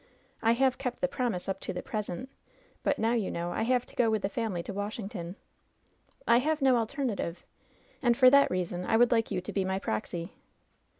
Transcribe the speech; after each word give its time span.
I 0.41 0.53
have 0.53 0.79
kept 0.79 0.99
the 0.99 1.07
promise 1.07 1.47
up 1.47 1.59
to 1.59 1.73
the 1.73 1.83
present; 1.83 2.29
but 2.81 2.97
now, 2.97 3.13
you 3.13 3.29
know, 3.29 3.51
I 3.51 3.61
have 3.61 3.85
to 3.85 3.95
go 3.95 4.09
with 4.09 4.23
the 4.23 4.29
family 4.29 4.63
to 4.63 4.73
Washington. 4.73 5.35
I 6.27 6.39
have 6.39 6.59
no 6.59 6.77
alternative, 6.77 7.45
and 8.01 8.17
for 8.17 8.31
that 8.31 8.49
reason 8.49 8.83
I 8.83 8.97
would 8.97 9.11
like 9.11 9.29
you 9.29 9.41
to 9.41 9.53
be 9.53 9.63
my 9.63 9.77
proxy.'' 9.77 10.33